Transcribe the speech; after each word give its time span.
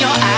Don't 0.00 0.37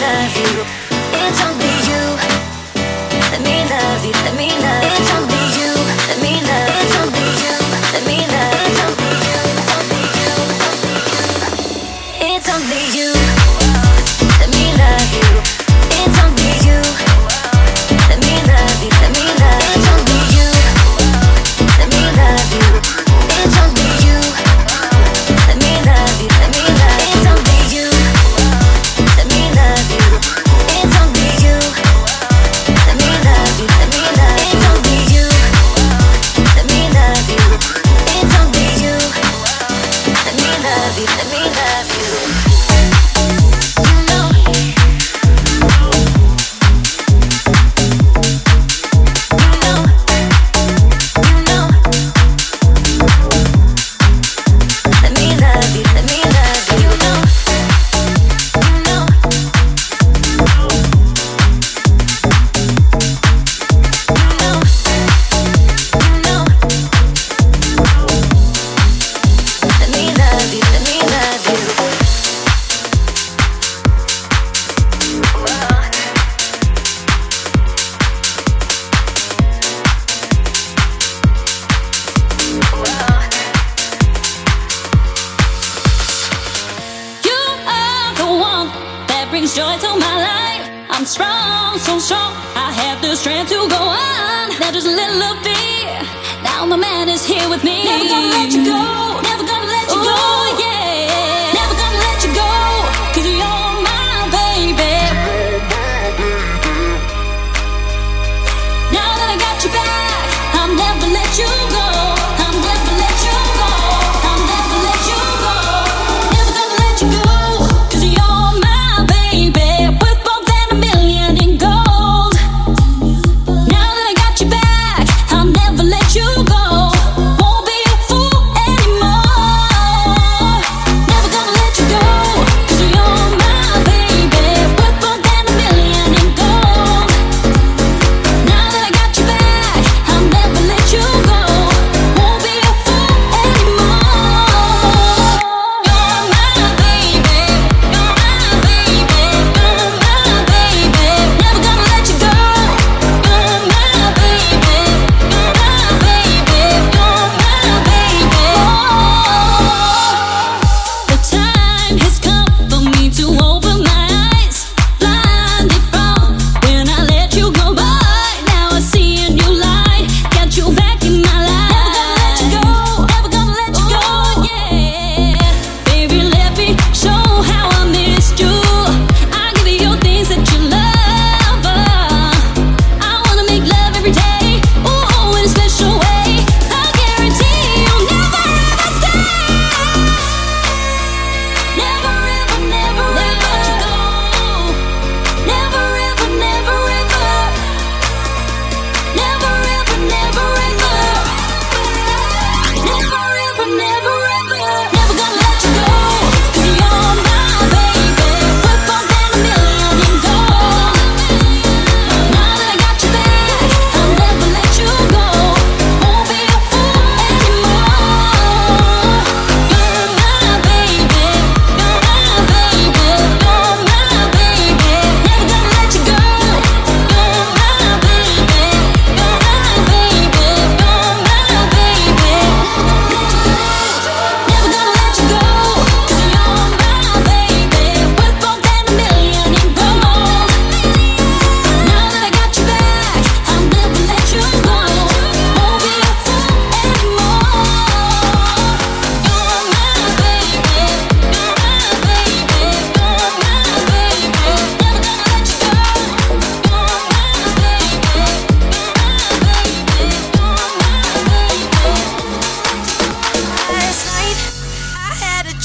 love 0.00 0.36
you. 0.36 0.64
It's 1.24 1.40
only 1.42 1.74
you. 1.88 2.02
Let 3.32 3.40
me 3.42 3.56
love 3.70 4.04
you. 4.04 4.12
Let 4.12 4.36
me 4.36 4.48
love 4.50 5.30
you. 5.30 5.35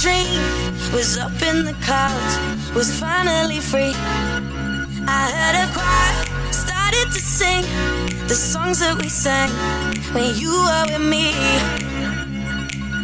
dream 0.01 0.41
was 0.97 1.15
up 1.15 1.37
in 1.45 1.63
the 1.63 1.77
clouds, 1.85 2.33
was 2.73 2.89
finally 2.89 3.59
free. 3.59 3.93
I 5.05 5.21
heard 5.29 5.57
a 5.61 5.67
cry, 5.77 6.09
started 6.49 7.05
to 7.13 7.21
sing 7.21 7.61
the 8.27 8.33
songs 8.33 8.79
that 8.79 8.97
we 8.97 9.09
sang 9.09 9.51
when 10.13 10.33
you 10.41 10.49
were 10.49 10.85
with 10.89 11.05
me. 11.05 11.29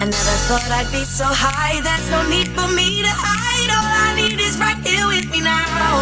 I 0.01 0.09
never 0.09 0.37
thought 0.49 0.65
I'd 0.73 0.89
be 0.91 1.05
so 1.05 1.25
high, 1.29 1.77
there's 1.85 2.09
no 2.09 2.25
need 2.33 2.49
for 2.57 2.65
me 2.73 3.05
to 3.05 3.13
hide. 3.13 3.69
All 3.77 3.85
I 3.85 4.17
need 4.17 4.39
is 4.41 4.57
right 4.57 4.81
here 4.81 5.05
with 5.05 5.29
me 5.29 5.41
now. 5.41 6.01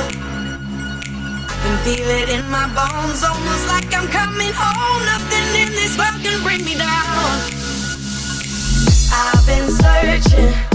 I 1.43 1.55
can 1.60 1.75
feel 1.84 2.08
it 2.08 2.29
in 2.31 2.47
my 2.47 2.71
bones, 2.71 3.19
almost 3.19 3.67
like 3.67 3.91
I'm 3.91 4.08
coming 4.08 4.53
home. 4.55 5.01
Nothing 5.12 5.47
in 5.60 5.71
this 5.75 5.99
world 5.99 6.23
can 6.23 6.39
bring 6.39 6.63
me 6.63 6.79
down. 6.79 7.51
I've 9.12 9.43
been 9.43 9.67
searching 9.75 10.74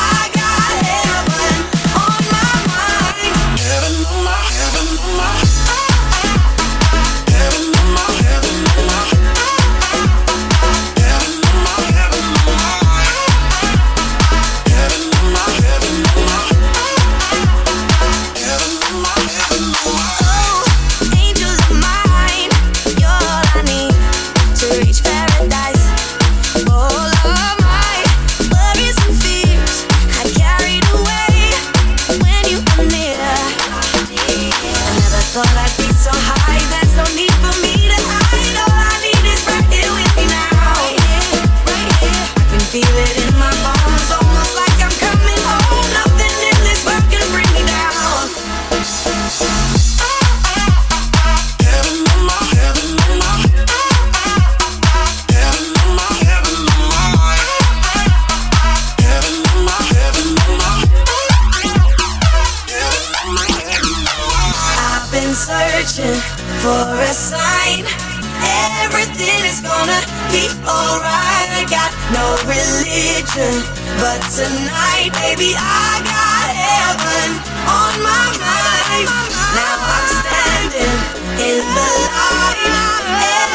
fortune. 73.31 73.63
But 73.99 74.19
tonight, 74.33 75.11
baby, 75.21 75.53
I 75.55 76.01
got 76.03 76.47
heaven 76.51 77.29
on 77.67 77.93
my 78.03 78.27
mind. 78.39 79.07
Now 79.55 79.75
I'm 79.79 80.07
standing 80.23 80.97
in 81.39 81.63
the 81.75 81.89
light. 82.11 82.59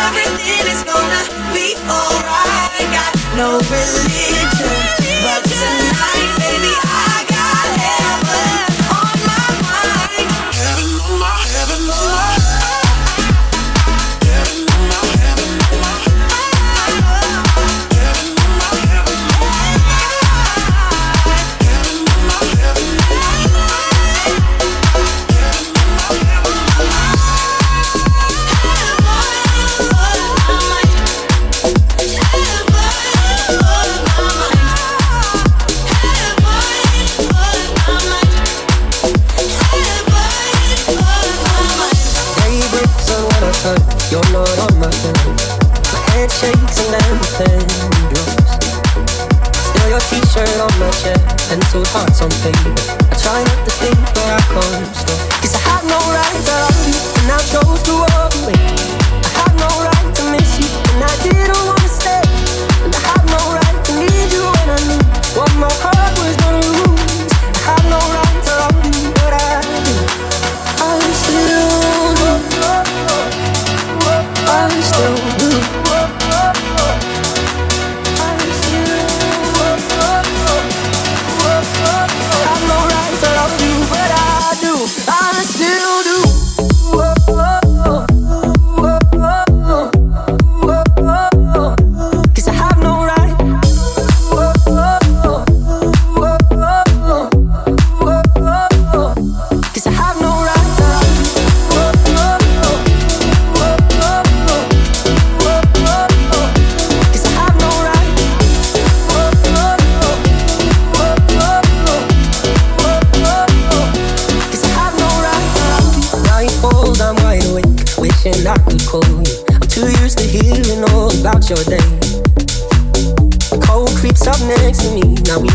Everything 0.06 0.64
is 0.72 0.82
gonna 0.84 1.22
be 1.52 1.74
alright. 1.88 2.86
Got 2.92 3.14
no 3.36 3.58
relief. 3.70 4.25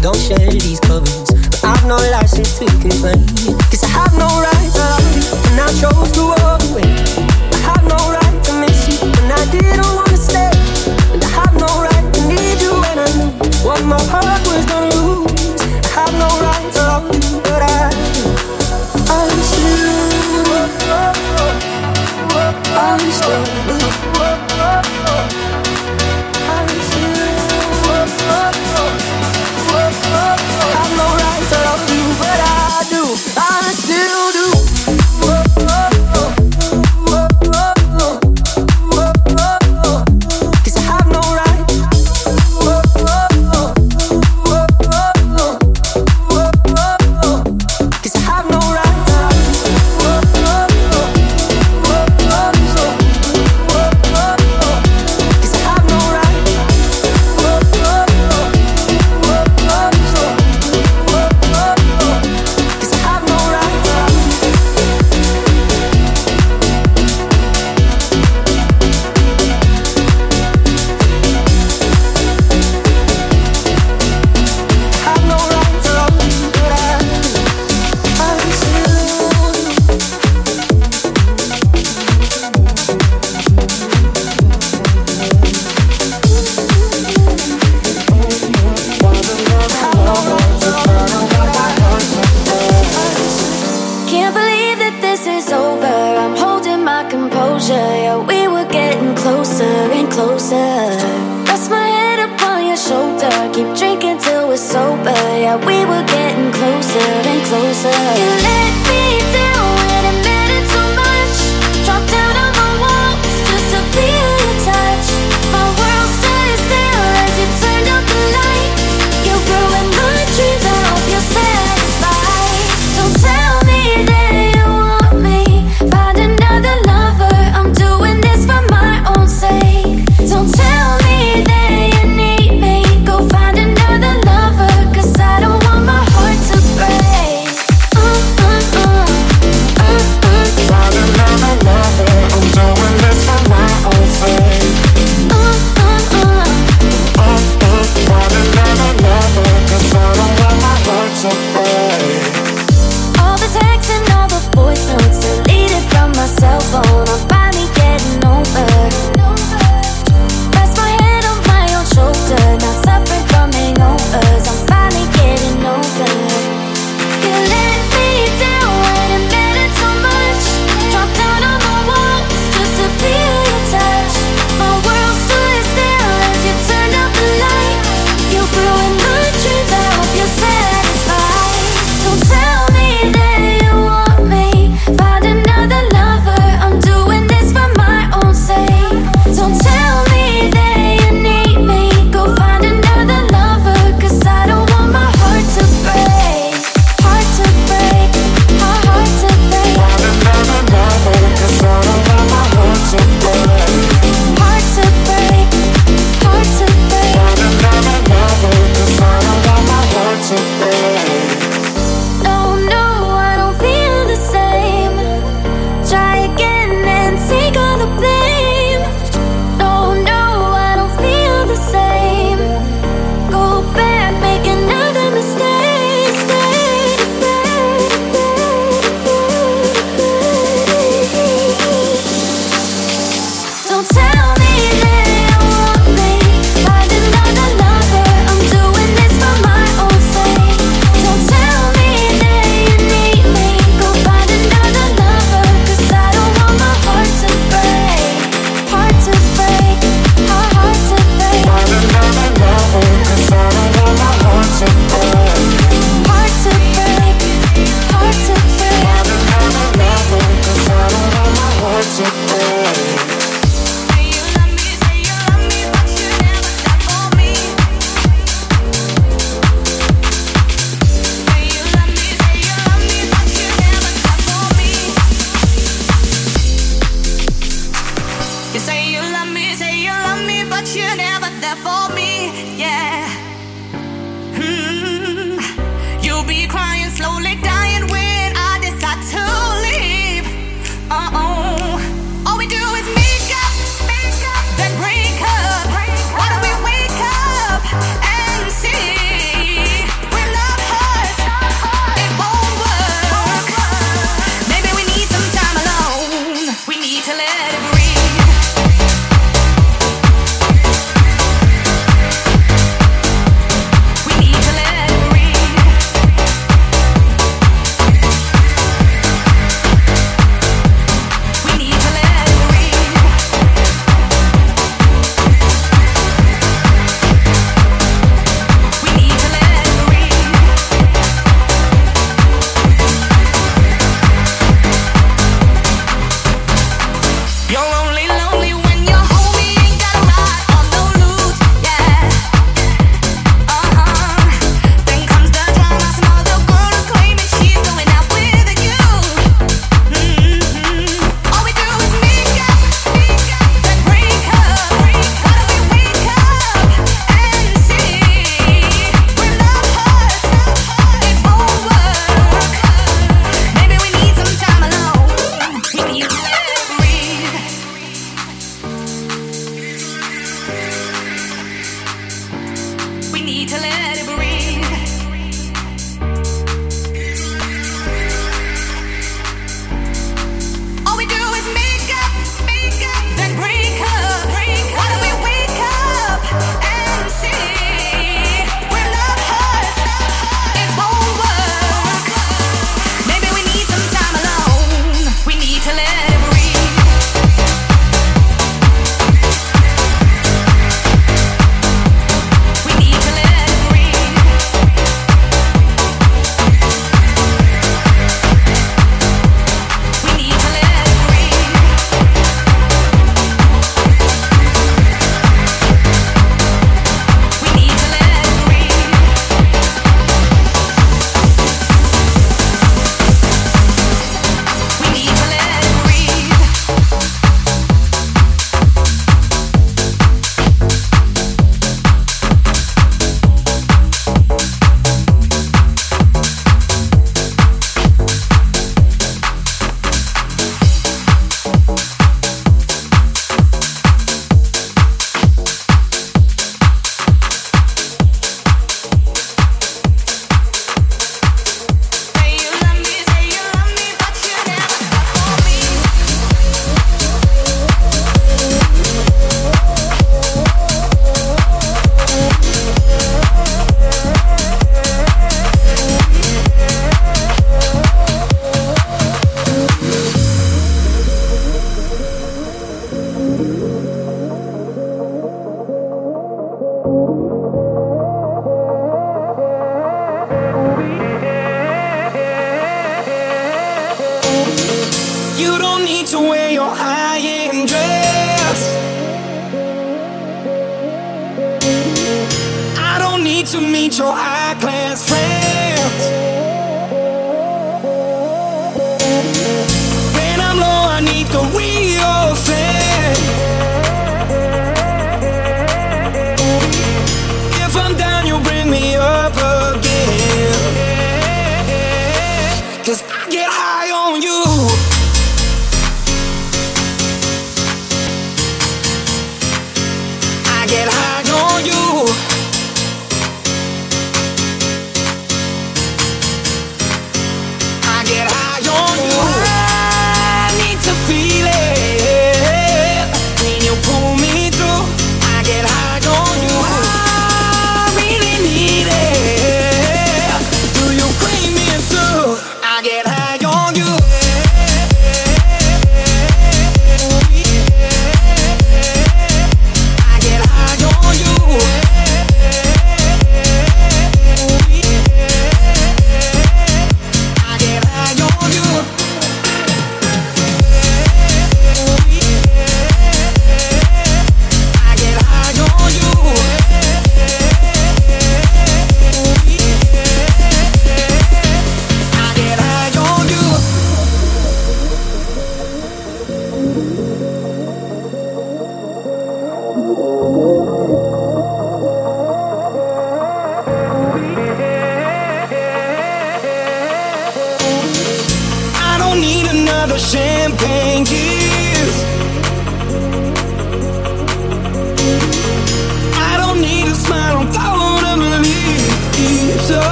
don't 0.00 0.16
share 0.16 0.50
these 0.50 0.80
covers. 0.80 1.26
But 1.60 1.64
I've 1.64 1.84
no 1.86 1.96
license 1.96 2.58
to 2.58 2.66
complain. 2.66 3.26
Cause 3.70 3.82
I 3.82 3.88
have 3.88 4.14
no 4.14 4.28
right 4.28 4.70
to 4.74 4.78
love 4.78 5.16
you, 5.16 5.24
and 5.50 5.60
I 5.60 5.68
chose 5.80 6.10
to 6.12 6.22
walk 6.28 6.62
away. 6.70 6.86
I 7.52 7.58
have 7.66 7.84
no 7.84 7.98
right 8.14 8.38
to 8.46 8.52
miss 8.60 8.78
you, 8.88 8.98
and 9.08 9.32
I 9.32 9.42
didn't 9.50 9.86
wanna 9.96 10.16
stay. 10.16 10.52
And 11.12 11.22
I 11.24 11.28
have 11.40 11.54
no 11.58 11.66
right 11.82 12.06
to 12.14 12.20
need 12.28 12.60
you 12.62 12.72
when 12.78 12.98
I 12.98 13.08
knew 13.18 13.32
what 13.66 13.82
my 13.84 14.00
heart 14.12 14.42
was 14.46 14.64
gonna 14.70 14.94
lose. 14.94 15.62
I 15.86 15.90
have 15.98 16.14
no 16.14 16.28
right 16.46 16.66
to 16.74 16.80
love 16.90 17.06
you, 17.14 17.40
but 17.42 17.62
I 17.62 17.90
do. 18.14 18.24
I 19.10 19.26
still, 19.50 19.98
I 22.76 22.98
still 23.10 23.44
do. 23.66 23.78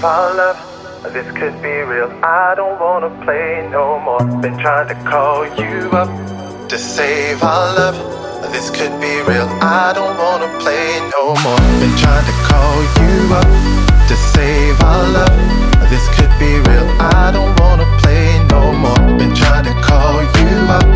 Save 0.00 0.08
our 0.08 0.34
love. 0.34 1.12
This 1.12 1.30
could 1.32 1.60
be 1.60 1.76
real. 1.84 2.10
I 2.24 2.54
don't 2.54 2.80
wanna 2.80 3.10
play 3.22 3.68
no 3.70 3.98
more. 4.00 4.24
Been 4.40 4.56
trying 4.56 4.88
to 4.88 4.94
call 5.04 5.44
you 5.60 5.90
up 5.92 6.08
to 6.70 6.78
save 6.78 7.42
our 7.42 7.66
love. 7.76 7.96
This 8.50 8.70
could 8.70 8.94
be 8.98 9.12
real. 9.28 9.48
I 9.60 9.92
don't 9.92 10.16
wanna 10.16 10.48
play 10.58 10.88
no 11.12 11.36
more. 11.44 11.60
Been 11.82 11.94
trying 12.00 12.24
to 12.30 12.36
call 12.48 12.76
you 12.96 13.34
up 13.40 13.50
to 14.08 14.16
save 14.32 14.80
our 14.80 15.04
love. 15.16 15.36
This 15.92 16.06
could 16.16 16.32
be 16.38 16.52
real. 16.68 16.88
I 17.20 17.30
don't 17.36 17.52
wanna 17.60 17.84
play 18.00 18.24
no 18.48 18.72
more. 18.72 19.04
Been 19.20 19.34
trying 19.34 19.66
to 19.68 19.74
call 19.84 20.16
you 20.40 20.52
up 20.78 20.88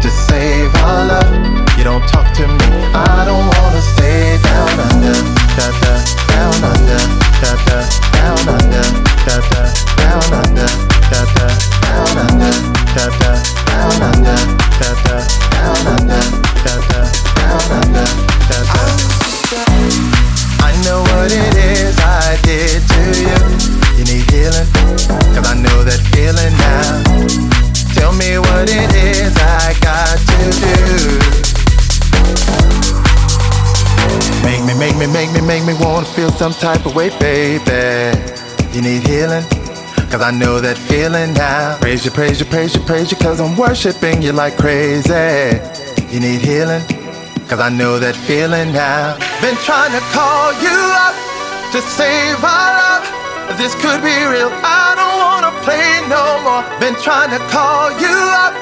to 0.00 0.08
save 0.28 0.72
our 0.76 1.04
love. 1.12 1.30
You 1.76 1.84
don't 1.84 2.06
talk 2.08 2.32
to 2.40 2.48
me. 2.48 2.68
I 2.94 3.24
don't 3.28 3.48
wanna 3.58 3.82
stay 3.92 4.38
down 4.48 4.72
under, 4.88 5.18
da 5.56 5.66
da, 5.82 5.94
down 6.32 6.56
under, 6.72 7.02
da 7.42 7.52
da, 7.68 8.05
I 8.48 8.52
know 20.84 21.02
what 21.02 21.32
it 21.32 21.56
is 21.56 21.98
I 21.98 22.38
did 22.42 22.86
to 22.88 23.20
you. 23.20 23.55
Make 34.86 34.98
me, 34.98 35.06
make 35.08 35.32
me, 35.32 35.40
make 35.40 35.64
me, 35.64 35.74
wanna 35.80 36.06
feel 36.06 36.30
some 36.30 36.52
type 36.52 36.86
of 36.86 36.94
way, 36.94 37.10
baby. 37.18 38.14
You 38.72 38.82
need 38.82 39.02
healing, 39.02 39.42
cause 40.06 40.22
I 40.22 40.30
know 40.30 40.60
that 40.60 40.78
feeling 40.78 41.32
now. 41.34 41.76
Praise 41.80 42.04
you, 42.04 42.12
praise 42.12 42.38
you, 42.38 42.46
praise 42.46 42.72
you, 42.72 42.80
praise 42.82 43.10
you, 43.10 43.16
cause 43.16 43.40
I'm 43.40 43.56
worshiping 43.56 44.22
you 44.22 44.30
like 44.30 44.56
crazy. 44.56 45.58
You 46.06 46.20
need 46.20 46.38
healing, 46.40 46.86
cause 47.50 47.58
I 47.58 47.68
know 47.68 47.98
that 47.98 48.14
feeling 48.14 48.70
now. 48.70 49.18
Been 49.42 49.58
trying 49.66 49.90
to 49.90 50.02
call 50.14 50.54
you 50.62 50.78
up 51.02 51.18
to 51.74 51.82
save 51.98 52.38
our 52.46 52.70
love. 52.78 53.58
This 53.58 53.74
could 53.82 53.98
be 54.06 54.14
real, 54.30 54.54
I 54.62 54.94
don't 54.94 55.18
wanna 55.18 55.50
play 55.66 55.98
no 56.06 56.46
more. 56.46 56.62
Been 56.78 56.94
trying 57.02 57.34
to 57.34 57.42
call 57.50 57.90
you 57.98 58.16
up 58.38 58.54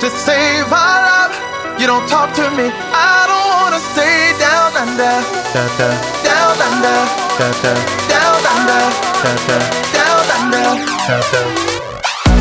to 0.00 0.08
save 0.08 0.72
our 0.72 0.98
love. 1.04 1.45
You 1.78 1.86
don't 1.86 2.08
talk 2.08 2.32
to 2.34 2.50
me, 2.56 2.72
I 2.72 3.28
don't 3.28 3.48
wanna 3.52 3.80
stay 3.92 4.32
down 4.40 4.72
under. 4.80 5.14
Da, 5.52 5.62
da, 5.76 5.88
down 6.24 6.56
under. 6.56 6.98
Da, 7.36 7.52
da, 7.62 7.72
down 8.08 8.40
under. 8.48 8.84
Da, 9.20 9.32
da, 9.44 9.58
down 9.92 10.24
under. 10.40 10.72
Da, 11.04 11.20
da. 11.20 11.40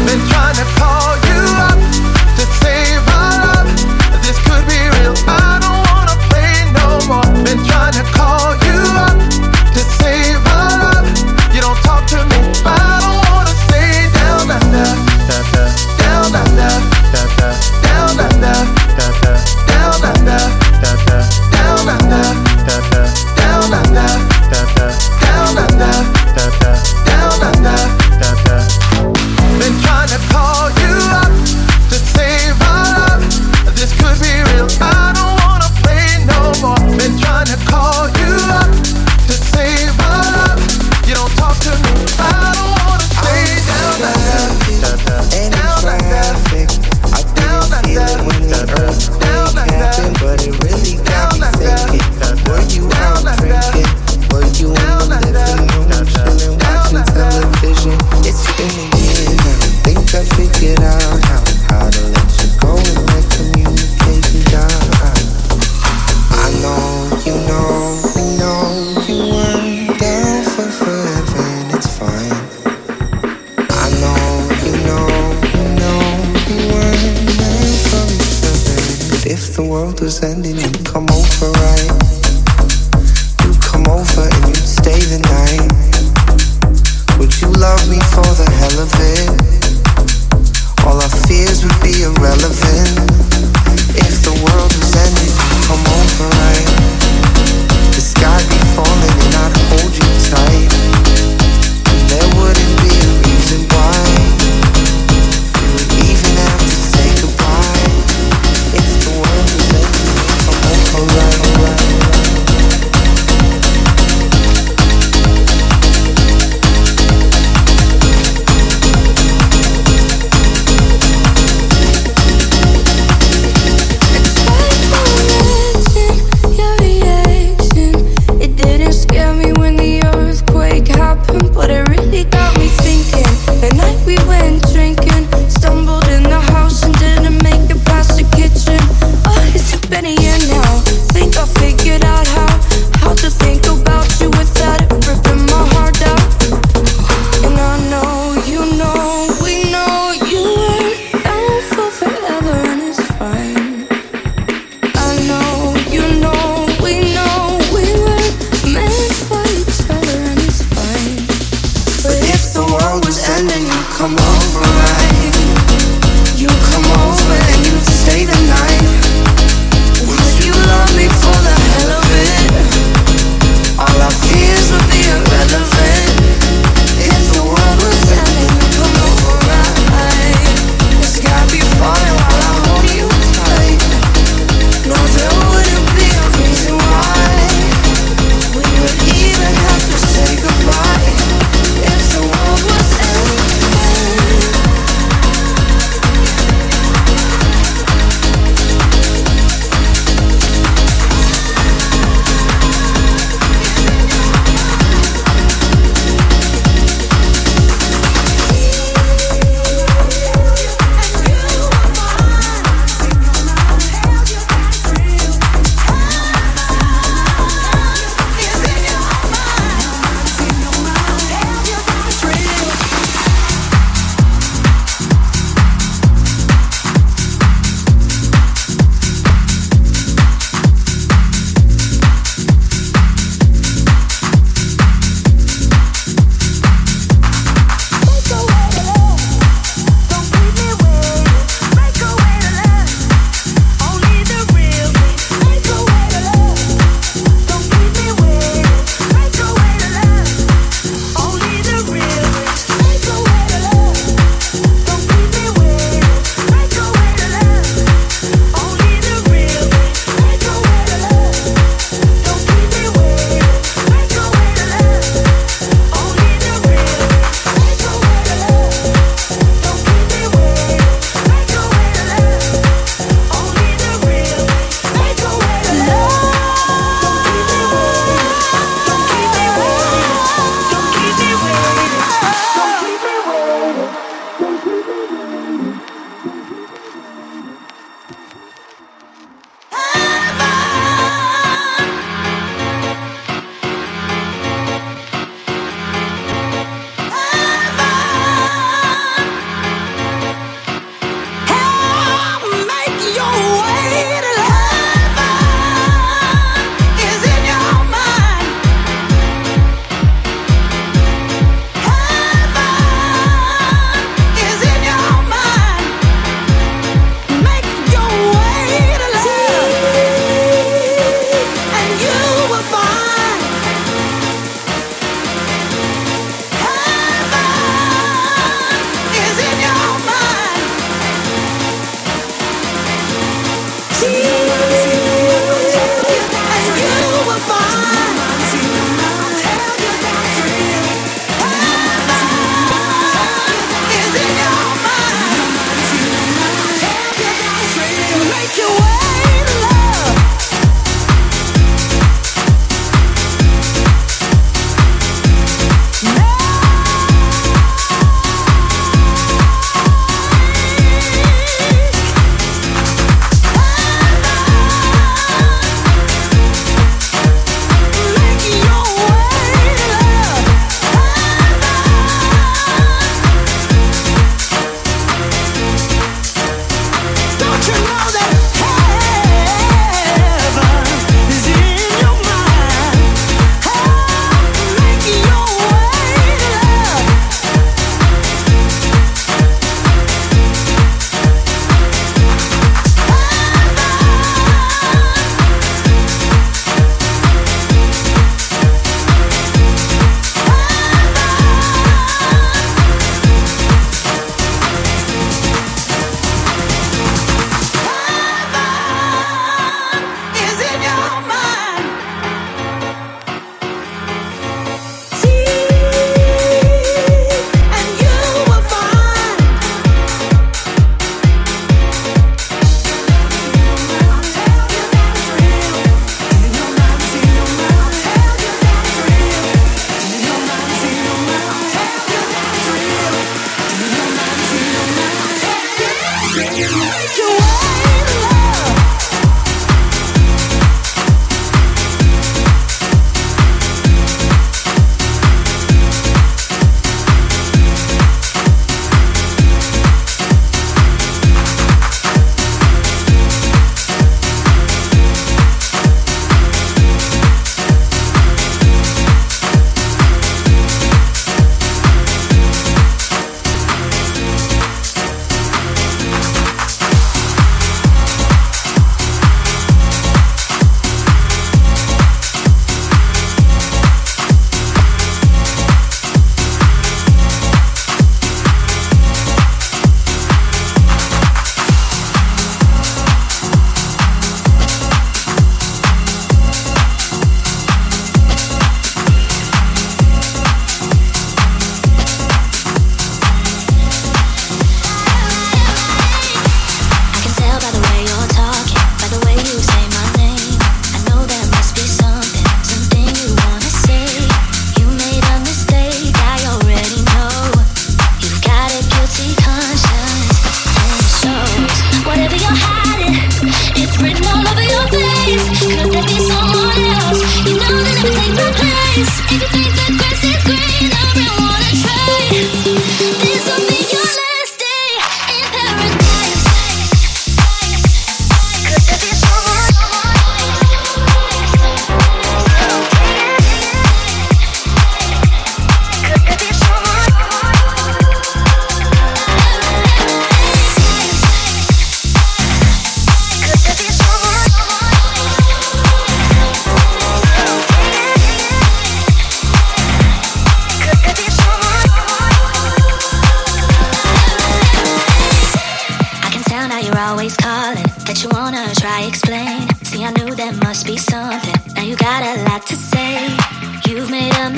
Been 0.08 0.22
trying 0.32 0.56
to 0.56 0.66
call 0.80 1.20
you 1.28 1.42
up 1.68 1.80
to 2.40 2.44
save 2.64 3.04
our 3.12 3.36
love. 3.44 3.68
This 4.24 4.40
could 4.48 4.64
be 4.72 4.80
real, 5.04 5.16
I 5.28 5.60
don't 5.60 5.84
wanna 5.92 6.16
play 6.32 6.56
no 6.72 7.04
more. 7.12 7.28
Been 7.44 7.60
trying 7.68 7.92
to 8.00 8.04
call 8.16 8.56
you 8.64 8.65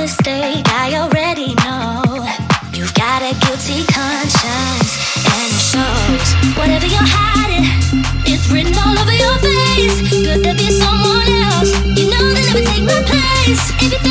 mistake. 0.08 0.64
I 0.72 0.96
already 1.04 1.52
know. 1.68 2.00
You've 2.72 2.94
got 2.94 3.20
a 3.22 3.36
guilty 3.44 3.84
conscience, 3.92 4.92
and 5.36 5.50
it 5.52 5.64
shows. 5.72 6.28
Whatever 6.56 6.88
you're 6.88 7.12
hiding, 7.20 7.68
it's 8.24 8.48
written 8.50 8.72
all 8.80 8.96
over 9.04 9.12
your 9.12 9.38
face. 9.44 9.98
Could 10.08 10.46
there 10.46 10.56
be 10.56 10.72
someone 10.72 11.28
else? 11.52 11.72
You 12.00 12.08
know 12.12 12.24
they 12.32 12.44
never 12.48 12.64
take 12.72 12.86
my 12.88 13.02
place. 13.04 13.64
If 13.84 13.92
you 13.92 14.07